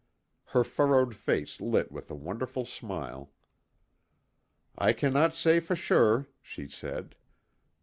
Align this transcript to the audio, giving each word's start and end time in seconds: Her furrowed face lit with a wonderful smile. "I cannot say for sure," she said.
Her 0.45 0.63
furrowed 0.63 1.13
face 1.15 1.61
lit 1.61 1.91
with 1.91 2.09
a 2.09 2.15
wonderful 2.15 2.65
smile. 2.65 3.29
"I 4.75 4.93
cannot 4.93 5.35
say 5.35 5.59
for 5.59 5.75
sure," 5.75 6.25
she 6.41 6.67
said. 6.67 7.13